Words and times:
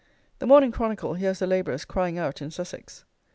The 0.39 0.47
Morning 0.47 0.71
Chronicle 0.71 1.13
hears 1.13 1.37
the 1.37 1.45
labourers 1.45 1.85
crying 1.85 2.17
out 2.17 2.41
in 2.41 2.49
Sussex. 2.49 3.05